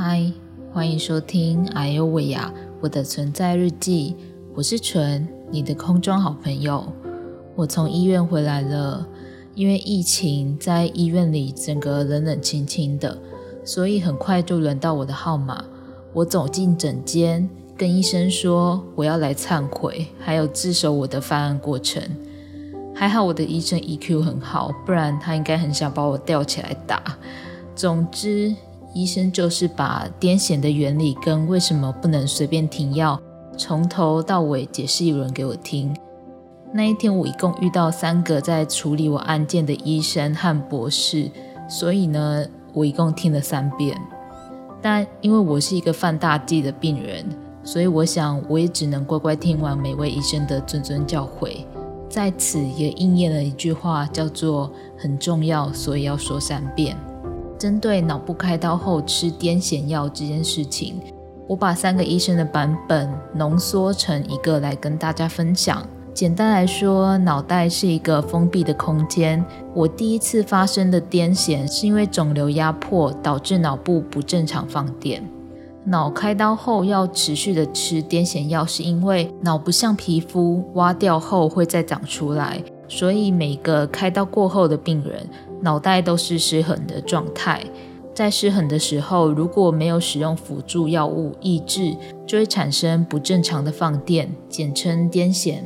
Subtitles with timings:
[0.00, 0.32] 嗨，
[0.72, 4.14] 欢迎收听《哎呦喂呀》我的存在日记。
[4.54, 6.92] 我是纯，你的空中好朋友。
[7.56, 9.04] 我从医院回来了，
[9.56, 13.18] 因为疫情在医院里整个冷冷清清的，
[13.64, 15.64] 所以很快就轮到我的号码。
[16.12, 22.00] 我走进诊间，跟医生说我要来忏悔，还有自首我的犯案过程。
[22.94, 27.02] 还好我的医生 EQ 很好，不然他应该很想把我吊起来打。
[27.74, 28.54] 总之。
[28.94, 33.20] 医生就是把癫痫的原理跟为什么不能随便停药，
[33.56, 35.94] 从头到尾解释一轮给我听。
[36.72, 41.30] 那一天我一共遇到三个在处理我案件的医生和博士，
[41.68, 42.44] 所以呢，
[42.74, 43.98] 我一共听了三遍。
[44.80, 47.24] 但因为我是一个犯大忌的病人，
[47.64, 51.64] 所以我想我也只能乖乖听完每位医生的谆谆教诲。
[52.08, 56.96] 在此也应验了一句话，叫做“很重要，所以要说三遍”。
[57.58, 61.00] 针对脑部开刀后吃癫痫药这件事情，
[61.48, 65.82] 我把三个医生的版本浓缩成一个来跟大家分享。
[66.14, 69.44] 简单来说，脑袋是一个封闭的空间。
[69.74, 75.22] 我第一次发生的癫痫是因为肿瘤压迫导致脑部不正常放电。
[75.84, 85.28] 脑开刀后要持续的吃癫痫药，是因为脑不像皮肤挖掉后会再长出来，所以每个开刀过后的病人。
[85.60, 87.64] 脑袋都是失衡的状态，
[88.14, 95.58] 在失衡的时候，如果没有使用辅助药物抑制，就会产生不正常的放电，简称癫痫。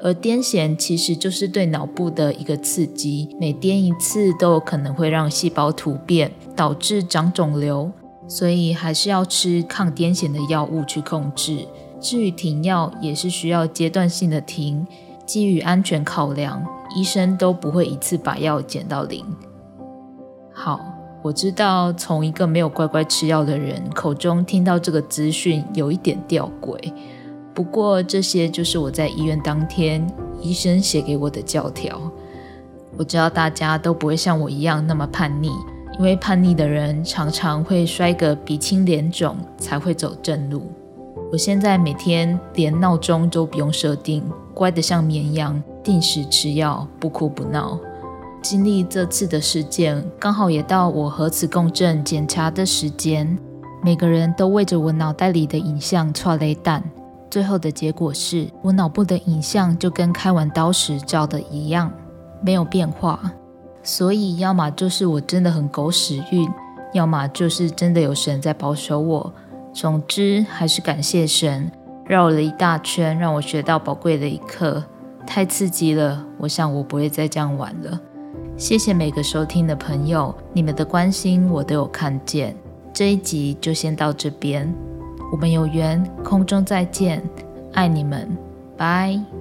[0.00, 7.90] 而癫痫其实就是对脑部的一个刺激，每癫一次都有可能会让细胞突变，导致长肿瘤，
[8.28, 11.66] 所以还是要吃抗癫痫的药物去控制。
[12.00, 14.86] 至于停药，也是需要阶段性的停，
[15.30, 16.60] 基于安全考量。
[16.96, 19.24] 医生都不会一次把药减到零。
[20.52, 20.80] 好，
[21.22, 26.92] 我知道从一个没有乖乖吃药的人口中听到这个资讯有一点吊诡，
[27.54, 30.04] 不过这些就是我在医院当天
[30.40, 32.00] 医生写给我的教条。
[32.98, 35.52] 我知道大家都不会像我一样那么叛逆，
[35.96, 40.72] 因为叛逆的人常常会摔个鼻青脸肿才会走正路。
[41.32, 45.62] 我现在每天连闹钟都不用设定，乖得像绵羊。
[45.82, 47.78] 定时吃药，不哭不闹。
[48.42, 53.38] 经历这次的事件，刚好也到我核磁共振检查的时间。
[53.82, 56.82] 每个人都为着我脑袋里的影像错雷弹。
[57.30, 61.92] 最后的结果是我脑部的影像就跟开完刀时照的一样，
[62.42, 63.32] 没有变化。
[63.84, 66.46] 所以，要么就是我真的很狗屎运，
[66.92, 69.32] 要么就是真的有神在保守我。
[69.72, 71.70] 总之，还是感谢神，
[72.04, 74.82] 绕了一大圈，让我学到宝贵的一课。
[75.26, 78.00] 太刺激了，我想我不会再这样玩了。
[78.56, 82.54] 谢谢每个收听的朋友，你们的关心我都有看见。
[82.92, 84.72] 这一集就先到这边，
[85.30, 87.22] 我们有缘空中再见，
[87.72, 88.28] 爱你们，
[88.76, 89.39] 拜。